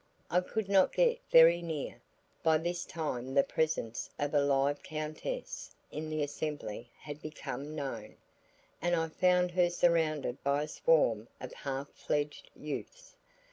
[0.31, 2.01] I could not get very near.
[2.41, 8.15] By this time the presence of a live countess in the assembly had become known,
[8.81, 13.15] and I found her surrounded by a swarm of half fledged youths.